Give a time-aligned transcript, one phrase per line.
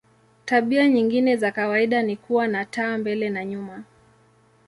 [0.45, 3.83] Tabia nyingine za kawaida ni kuwa na taa mbele na nyuma.